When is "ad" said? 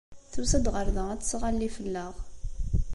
1.09-1.19